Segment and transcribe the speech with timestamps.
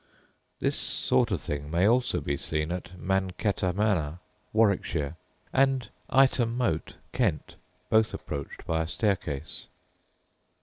[0.59, 4.17] This sort of thing may also be seen at Mancetter Manor,
[4.51, 5.15] Warwickshire,
[5.53, 7.53] and Ightham Moat, Kent,
[7.91, 9.67] both approached by a staircase.